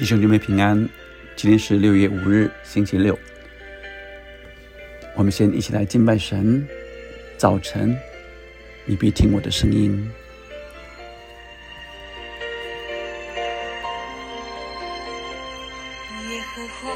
[0.00, 0.88] 弟兄姐妹平安，
[1.36, 3.18] 今天是六月五日，星期六。
[5.14, 6.66] 我们先一起来敬拜神。
[7.36, 7.94] 早晨，
[8.86, 10.10] 你必听我的声音。
[16.30, 16.90] 耶和华，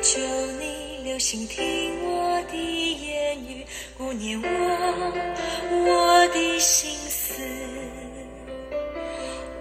[0.00, 0.20] 求
[0.58, 3.62] 你留心听我的言语，
[3.98, 4.48] 顾念我
[5.70, 7.42] 我的心思，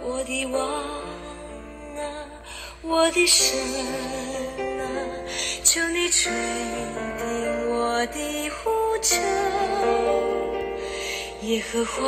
[0.01, 1.12] 我的王。
[2.85, 3.57] 我的神
[4.59, 4.83] 啊，
[5.63, 6.29] 求你垂
[7.17, 8.19] 听我的
[8.49, 8.69] 呼
[9.01, 9.15] 求，
[11.43, 12.03] 耶和华，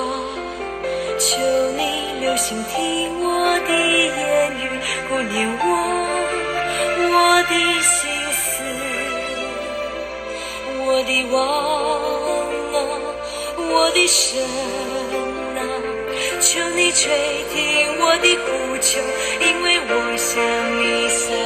[1.17, 1.37] 求
[1.77, 4.69] 你留心听我的言语，
[5.07, 5.65] 顾念我
[7.07, 7.13] 我
[7.43, 8.43] 的心思，
[10.85, 11.35] 我的王
[12.73, 12.77] 啊，
[13.57, 14.43] 我的神
[15.55, 15.59] 啊，
[16.41, 17.01] 求你垂
[17.53, 17.55] 听
[18.01, 18.49] 我的呼
[18.93, 20.39] 因为我想
[20.79, 21.44] 你。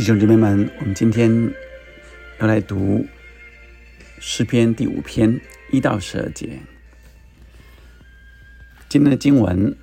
[0.00, 1.52] 弟兄姊妹们，我们今天
[2.38, 3.04] 要来读
[4.18, 5.38] 诗篇第五篇
[5.70, 6.58] 一到十二节。
[8.88, 9.76] 今天的经文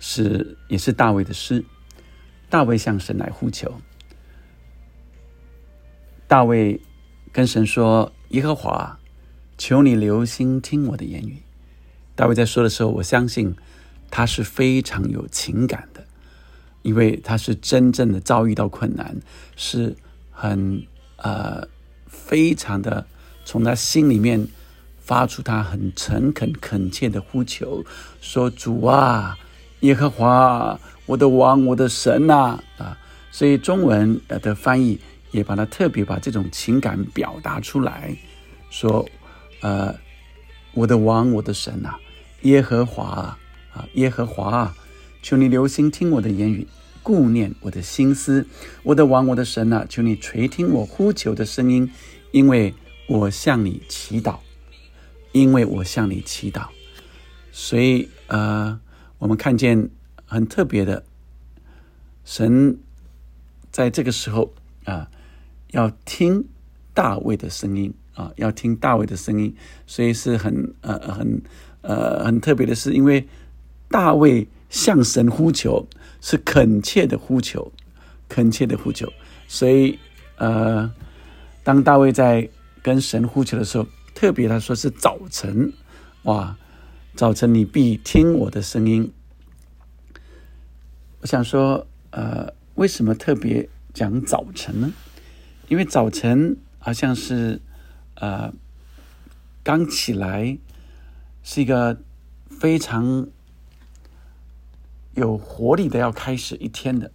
[0.00, 1.64] 是也是大卫的诗，
[2.48, 3.80] 大卫向神来呼求。
[6.26, 6.80] 大卫
[7.30, 8.98] 跟神说：“耶和华，
[9.56, 11.36] 求你留心听我的言语。”
[12.16, 13.54] 大卫在说的时候，我相信
[14.10, 16.04] 他是非常有情感的。
[16.82, 19.14] 因为他是真正的遭遇到困难，
[19.56, 19.94] 是
[20.30, 20.82] 很
[21.16, 21.66] 呃
[22.06, 23.06] 非常的
[23.44, 24.46] 从他心里面
[24.98, 27.84] 发出他很诚恳恳切的呼求，
[28.20, 29.36] 说：“主啊，
[29.80, 32.96] 耶和华，我的王，我的神呐！”啊，
[33.30, 34.98] 所以中文的翻译
[35.32, 38.16] 也把它特别把这种情感表达出来，
[38.70, 39.06] 说
[39.60, 39.94] ：“呃，
[40.72, 41.94] 我的王，我的神呐，
[42.42, 43.36] 耶和华
[43.74, 44.72] 啊，耶和华。”
[45.22, 46.66] 求你留心听我的言语，
[47.02, 48.46] 顾念我的心思，
[48.82, 49.84] 我的王，我的神啊！
[49.88, 51.90] 求你垂听我呼求的声音，
[52.30, 52.74] 因为
[53.06, 54.38] 我向你祈祷，
[55.32, 56.68] 因为我向你祈祷。
[57.52, 58.80] 所以，呃，
[59.18, 59.90] 我们看见
[60.24, 61.04] 很特别的，
[62.24, 62.78] 神
[63.70, 64.54] 在这个时候
[64.84, 65.10] 啊，
[65.72, 66.44] 要听
[66.94, 69.54] 大卫的声音啊，要听大卫的声音，
[69.86, 71.42] 所以是很呃很
[71.82, 73.28] 呃很特别的是，因为
[73.90, 74.48] 大卫。
[74.70, 75.86] 向神呼求
[76.20, 77.70] 是恳切的呼求，
[78.28, 79.12] 恳切的呼求。
[79.48, 79.98] 所以，
[80.36, 80.90] 呃，
[81.64, 82.48] 当大卫在
[82.80, 85.72] 跟神呼求的时候，特别他说是早晨，
[86.22, 86.56] 哇，
[87.16, 89.12] 早晨你必听我的声音。
[91.20, 94.92] 我想说，呃，为什么特别讲早晨呢？
[95.68, 97.60] 因为早晨好像是，
[98.14, 98.52] 呃，
[99.64, 100.56] 刚起来
[101.42, 102.00] 是一个
[102.48, 103.26] 非常。
[105.20, 107.12] 有活力的要开始一天的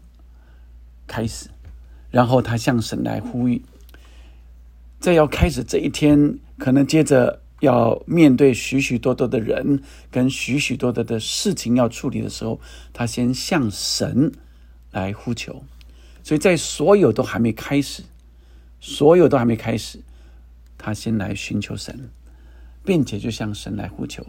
[1.07, 1.49] 开始，
[2.11, 3.61] 然后他向神来呼吁，
[4.99, 12.61] 在要开始这一天，可能接着要面对许许多多的人跟许许多多的事情要处理的时候，
[12.93, 14.31] 他先向神
[14.91, 15.63] 来呼求。
[16.23, 18.03] 所以在所有都还没开始，
[18.79, 19.99] 所有都还没开始，
[20.77, 22.09] 他先来寻求神，
[22.83, 24.25] 并且就向神来呼求。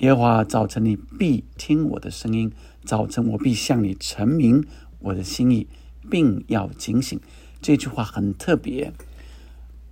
[0.00, 2.50] 耶和华，早晨你必听我的声音，
[2.86, 4.64] 早晨我必向你陈明
[5.00, 5.66] 我的心意，
[6.08, 7.20] 并要警醒。
[7.60, 8.94] 这句话很特别，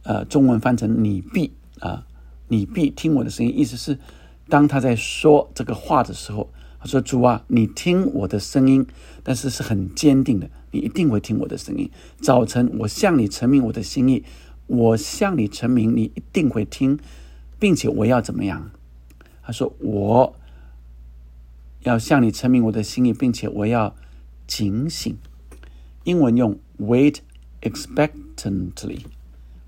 [0.05, 2.07] 呃，中文翻成你必啊，
[2.49, 3.99] 你必听我的声音，意思是
[4.49, 6.51] 当他在说这个话的时候，
[6.81, 8.87] 他说：“主啊，你听我的声音，
[9.23, 11.91] 但是是很坚定的，你一定会听我的声音。
[12.23, 14.25] 早晨我向你陈明我的心意，
[14.69, 16.99] 我向你陈明，你一定会听，
[17.59, 18.71] 并且我要怎么样？”
[19.49, 20.37] 他说：“我
[21.81, 23.97] 要向你陈明我的心意，并且我要
[24.47, 25.17] 警醒。
[26.05, 27.21] 英文用 wait
[27.63, 29.07] expectantly，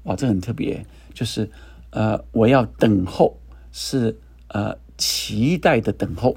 [0.02, 0.84] 哇，这很特别，
[1.14, 1.50] 就是
[1.92, 3.38] 呃，我要等候，
[3.72, 4.18] 是
[4.48, 6.36] 呃期待的等候。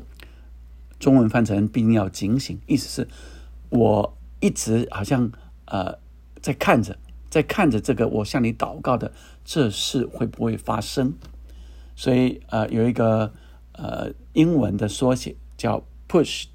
[0.97, 3.09] 中文翻成必定要警醒，意思是
[3.67, 5.29] 我一直好像
[5.65, 5.99] 呃
[6.41, 6.97] 在看着，
[7.29, 9.11] 在看着这个我向你祷告的
[9.43, 11.13] 这事会不会发生。”
[11.95, 13.33] 所以，呃，有一个
[13.73, 16.45] 呃英文的缩写叫 push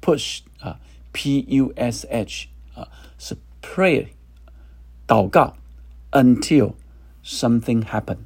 [0.00, 0.78] push 啊
[1.12, 2.88] ，p u s h 啊，
[3.18, 4.08] 是 pray
[5.06, 5.56] 祷告
[6.12, 6.74] until
[7.24, 8.18] something happen。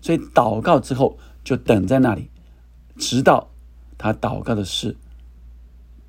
[0.00, 2.28] 所以祷告之后就等在那里，
[2.96, 3.50] 直到
[3.96, 4.96] 他祷告的事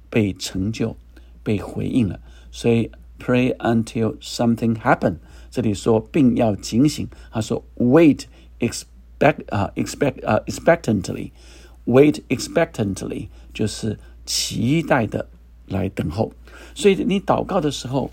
[0.09, 0.95] 被成就、
[1.43, 2.19] 被回应了。
[2.51, 5.17] 所以 pray until something happen。
[5.49, 8.25] 这里说并要警醒，他说 wait
[8.59, 8.85] expect
[9.49, 11.31] 啊 expect 啊 expectantly。
[11.85, 15.27] Wait expectantly，就是期待的
[15.67, 16.31] 来等候。
[16.73, 18.09] 所以你祷告的时候，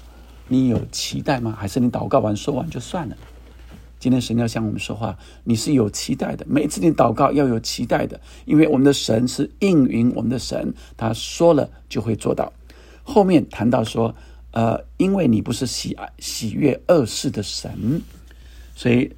[0.48, 1.56] 你有期待吗？
[1.58, 3.16] 还是你祷告完说完就算了？
[3.98, 6.44] 今天神要向我们说话，你是有期待的。
[6.48, 12.52] 每一次你祷告要有期待的，因为我们的神是应允我们的神，他说了就会做到。
[13.04, 14.14] 后面谈到说，
[14.50, 18.02] 呃，因为你不是喜爱喜悦恶事的神，
[18.74, 19.10] 所以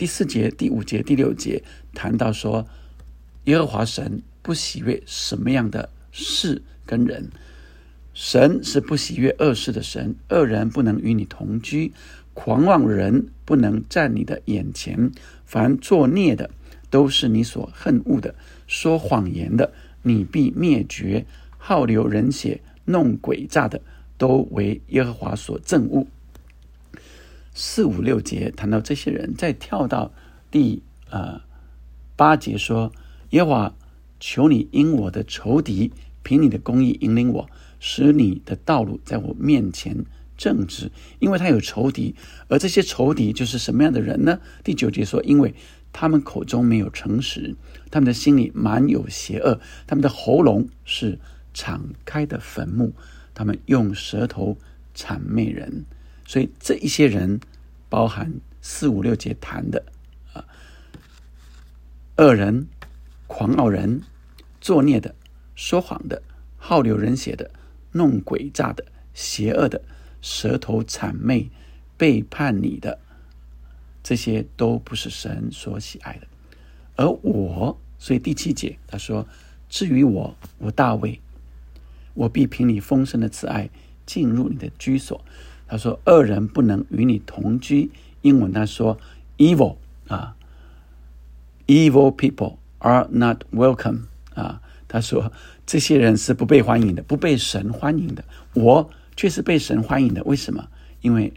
[0.00, 1.62] 第四节、第五节、第六节
[1.92, 2.66] 谈到说。
[3.44, 7.28] 耶和华神不喜悦什么样的事跟人？
[8.14, 11.92] 神是不喜悦恶事的神，恶人不能与你同居，
[12.32, 15.10] 狂妄人不能站你的眼前。
[15.44, 16.48] 凡作孽的，
[16.88, 18.34] 都是你所恨恶的；
[18.66, 19.70] 说谎言的，
[20.02, 21.26] 你必灭绝；
[21.58, 23.82] 好流人血、弄诡诈的，
[24.16, 26.06] 都为耶和华所憎恶。
[27.52, 30.12] 四五六节谈到这些人，再跳到
[30.50, 31.40] 第呃
[32.16, 32.92] 八节说。
[33.30, 33.74] 耶和华，
[34.18, 35.92] 求你因我的仇敌，
[36.24, 37.48] 凭你的公义引领我，
[37.78, 40.04] 使你的道路在我面前
[40.36, 40.90] 正直。
[41.20, 42.16] 因为他有仇敌，
[42.48, 44.40] 而这些仇敌就是什么样的人呢？
[44.64, 45.54] 第九节说，因为
[45.92, 47.54] 他们口中没有诚实，
[47.88, 51.20] 他们的心里满有邪恶，他们的喉咙是
[51.54, 52.92] 敞开的坟墓，
[53.32, 54.58] 他们用舌头
[54.92, 55.84] 谄媚人。
[56.30, 57.40] 所以这一些人，
[57.88, 58.32] 包含
[58.62, 59.84] 四五六节谈的
[60.32, 60.46] 啊，
[62.18, 62.68] 恶人。
[63.26, 64.02] 狂傲人、
[64.60, 65.14] 作孽的、
[65.54, 66.20] 说谎的、
[66.56, 67.50] 好流人血的、
[67.92, 68.84] 弄诡诈的、
[69.14, 69.82] 邪恶的、
[70.20, 71.48] 舌头谄媚、
[71.96, 72.98] 背叛你的，
[74.02, 76.26] 这些都不是神所喜爱的。
[76.96, 79.26] 而我，所以第七节他说
[79.68, 81.20] ：“至于我，我大卫，
[82.14, 83.70] 我必凭你丰盛的慈爱
[84.04, 85.24] 进入你的居所。”
[85.70, 87.90] 他说：“恶人不能与你同居。”
[88.22, 88.98] 英文他说
[89.38, 89.76] ：“evil
[90.08, 90.36] 啊
[91.66, 94.62] ，evil people。” Are not welcome 啊！
[94.88, 95.30] 他说
[95.66, 98.24] 这些人是不被欢迎的，不被神欢迎的。
[98.54, 100.24] 我却是被神欢迎的。
[100.24, 100.66] 为什么？
[101.02, 101.30] 因为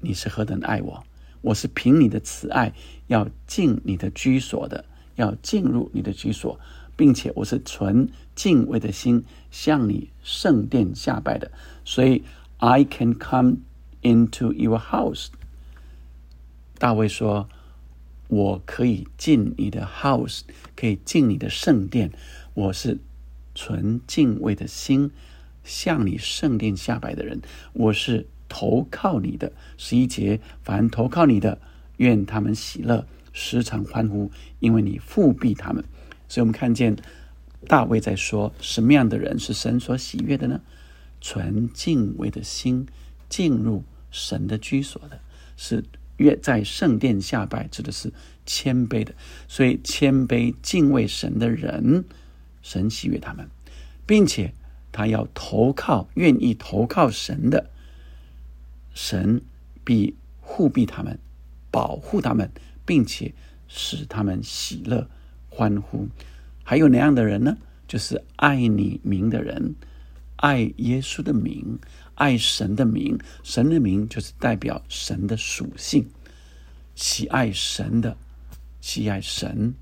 [0.00, 1.02] 你是何等爱我！
[1.40, 2.74] 我是凭你的慈爱
[3.06, 4.84] 要进你的居所的，
[5.14, 6.60] 要进入你的居所，
[6.94, 11.50] 并且我是存敬畏的心向你圣殿下拜的。
[11.86, 12.22] 所以
[12.58, 13.58] ，I can come
[14.02, 15.28] into your house。
[16.78, 17.48] 大卫说。
[18.28, 20.40] 我可以进你的 house，
[20.74, 22.10] 可以进你的圣殿。
[22.54, 22.98] 我是
[23.54, 25.12] 纯敬畏的心
[25.62, 27.40] 向你圣殿下拜的人。
[27.72, 29.52] 我是投靠你的。
[29.76, 31.60] 十一节，凡投靠你的，
[31.98, 35.84] 愿他们喜乐，时常欢呼，因为你复庇他们。
[36.26, 36.96] 所以，我们看见
[37.68, 40.60] 大卫在说，什么样的人是神所喜悦的呢？
[41.20, 42.86] 纯敬畏的心
[43.28, 45.20] 进入神的居所的，
[45.56, 45.84] 是。
[46.18, 48.10] 越在圣殿下拜，指的是
[48.46, 49.14] 谦卑的，
[49.46, 52.06] 所以谦卑敬畏神的人，
[52.62, 53.50] 神喜悦他们，
[54.06, 54.54] 并且
[54.90, 57.68] 他要投靠，愿意投靠神的，
[58.94, 59.42] 神
[59.84, 61.18] 必护庇他们，
[61.70, 62.50] 保护他们，
[62.86, 63.34] 并且
[63.68, 65.10] 使他们喜乐
[65.50, 66.08] 欢呼。
[66.64, 67.58] 还有哪样的人呢？
[67.86, 69.74] 就是爱你名的人，
[70.36, 71.78] 爱耶稣的名。
[72.14, 76.06] 爱神的名，神的名就是代表神的属性。
[76.94, 78.16] 喜爱神的，
[78.80, 79.74] 喜爱神，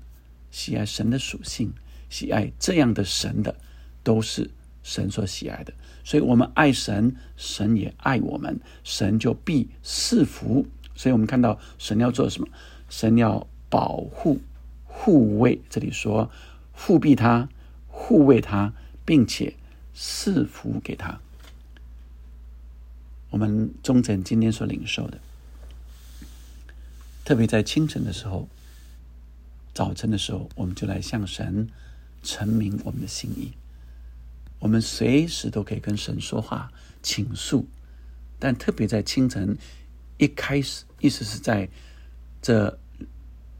[0.51, 1.71] 喜爱神的属性，
[2.09, 3.55] 喜爱这样的神的，
[4.03, 4.51] 都是
[4.83, 5.73] 神所喜爱的。
[6.03, 10.67] 所以，我们爱神，神也爱我们，神就必赐福。
[10.93, 12.49] 所以我们看到神要做什么？
[12.89, 14.41] 神要保护、
[14.83, 15.61] 护卫。
[15.69, 16.29] 这里说，
[16.73, 17.47] 护庇他，
[17.87, 18.73] 护卫他，
[19.05, 19.55] 并且
[19.95, 21.19] 赐福给他。
[23.29, 25.17] 我们忠诚今天所领受的，
[27.23, 28.47] 特别在清晨的时候、
[29.73, 31.69] 早晨的时候，我们就来向神
[32.21, 33.53] 陈明我们的心意。
[34.59, 36.71] 我们随时都可以跟神说话、
[37.01, 37.67] 倾诉，
[38.39, 39.57] 但特别在清晨
[40.17, 41.69] 一开始，意思是在
[42.41, 42.79] 这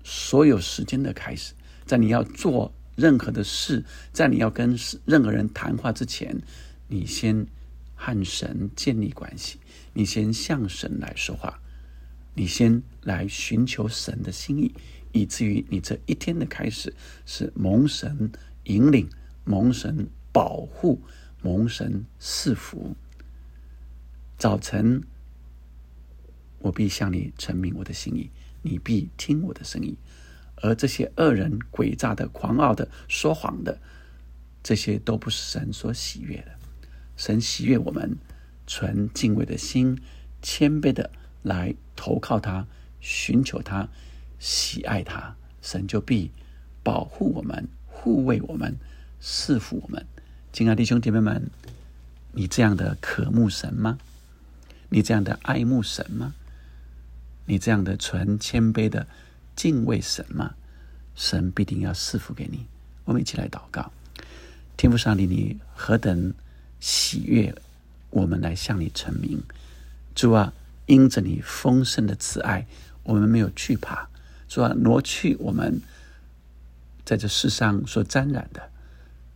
[0.04, 1.54] 所有时间的开始，
[1.86, 3.84] 在你要做任何的事，
[4.14, 6.42] 在你要跟任何人谈话之前，
[6.88, 7.46] 你先
[7.94, 9.60] 和神建立关系。
[9.94, 11.62] 你先向神来说话，
[12.34, 14.74] 你先来寻求神的心意，
[15.14, 16.94] 以至于你这一天的开始
[17.26, 18.32] 是蒙神
[18.66, 19.10] 引领、
[19.46, 21.02] 蒙神保护、
[21.42, 22.96] 蒙神赐福。
[24.38, 25.02] 早晨，
[26.60, 28.30] 我必向你陈明我的心意，
[28.62, 29.96] 你必听我的声音。
[30.62, 33.78] 而这些恶人、诡诈的、狂傲的、说谎的，
[34.64, 36.52] 这些都不是神所喜悦的。
[37.18, 38.18] 神喜悦我们
[38.68, 40.02] 存敬畏的心，
[40.42, 41.12] 谦卑的
[41.44, 42.66] 来投靠他，
[43.00, 43.88] 寻求他，
[44.40, 45.36] 喜爱他。
[45.62, 46.32] 神就必
[46.84, 48.78] 保护我们、护卫我们、
[49.20, 50.06] 赐福我们。
[50.54, 51.50] 亲爱的弟兄姐妹们，
[52.34, 53.98] 你这样的渴慕神吗？
[54.90, 56.36] 你这样的爱慕神吗？
[57.46, 59.08] 你这样的纯谦卑的
[59.56, 60.56] 敬畏神吗？
[61.16, 62.66] 神必定要赐福给你。
[63.06, 63.92] 我们一起来祷告：
[64.76, 66.34] 天父上帝，你何等
[66.80, 67.56] 喜悦
[68.10, 69.42] 我们来向你成名。
[70.14, 70.54] 主啊，
[70.86, 72.68] 因着你丰盛的慈爱，
[73.04, 74.10] 我们没有惧怕。
[74.48, 75.82] 主啊，挪去我们
[77.06, 78.70] 在这世上所沾染的。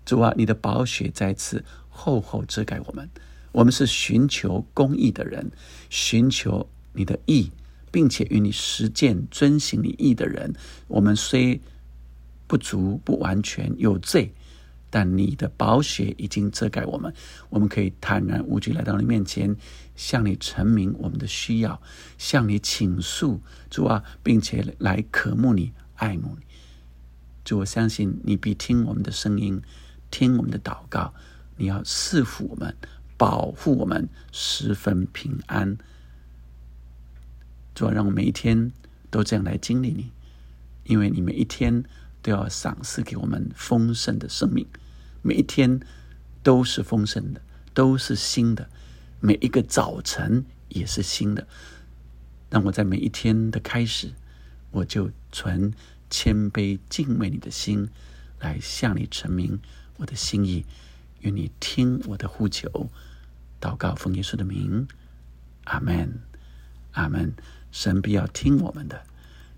[0.06, 3.10] 主啊，你的宝血再次厚厚遮盖我们。
[3.52, 5.52] 我们是寻求公义的人，
[5.90, 7.52] 寻求你的义，
[7.92, 10.54] 并且与你实践遵行你意的人。
[10.88, 11.62] 我们虽
[12.48, 14.34] 不足、不完全、有罪，
[14.90, 17.14] 但你的宝血已经遮盖我们。
[17.50, 19.56] 我们可以坦然无惧来到你面前，
[19.96, 21.82] 向你陈明我们的需要，
[22.18, 26.46] 向你倾诉，主啊，并且来渴慕你、爱慕你。
[27.44, 29.62] 主，我相信你必听我们的声音。
[30.12, 31.14] 听我们的祷告，
[31.58, 32.76] 你要赐福我们，
[33.16, 35.78] 保护我们，十分平安。
[37.80, 38.74] 主让我每一天
[39.10, 40.12] 都这样来经历你，
[40.84, 41.86] 因为你每一天
[42.22, 44.68] 都要赏赐给我们丰盛的生命，
[45.22, 45.80] 每一天
[46.44, 47.42] 都是丰盛的，
[47.74, 48.70] 都是新的，
[49.22, 51.48] 每一个早晨也是新的。
[52.50, 54.12] 让我在每一天的开始，
[54.72, 55.74] 我就存
[56.10, 57.88] 谦卑敬畏你的心，
[58.42, 59.58] 来向你陈明。
[59.96, 60.66] 我的心意，
[61.22, 62.90] 愿你听我的呼求，
[63.62, 64.86] 祷告奉耶稣的名，
[65.64, 66.20] 阿门，
[66.92, 67.34] 阿门。
[67.72, 69.02] 神必要听我们的。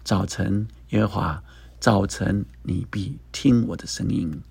[0.03, 1.43] 早晨，耶和华，
[1.79, 4.41] 早晨你必听我的声音。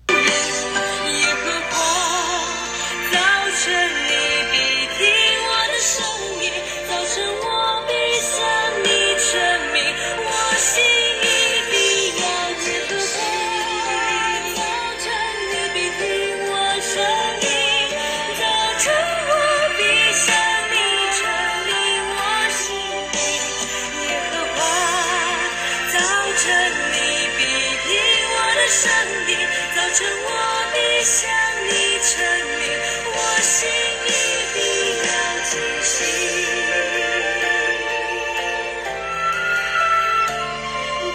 [29.91, 30.29] 早晨，我
[30.71, 31.19] 必向
[31.67, 31.69] 你
[31.99, 32.15] 证
[32.59, 32.63] 明，
[33.11, 33.51] 我心
[34.07, 34.09] 一
[34.53, 34.57] 定
[35.03, 35.09] 要
[35.43, 35.51] 清
[35.83, 35.91] 醒。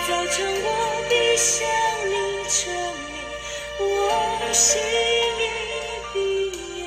[0.06, 0.68] 早晨，我
[1.08, 1.48] 必向
[2.04, 2.12] 你
[2.52, 2.60] 证
[3.08, 3.16] 明，
[3.78, 3.80] 我
[4.52, 4.60] 心
[5.40, 5.42] 一
[6.12, 6.16] 定
[6.82, 6.84] 要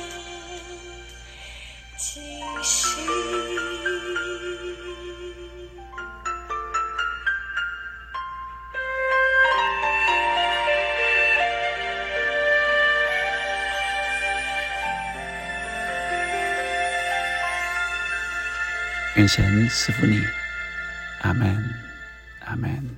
[1.98, 2.08] 清
[2.62, 2.89] 醒。
[19.20, 20.26] 愿神赐福你，
[21.20, 21.62] 阿门，
[22.46, 22.89] 阿门。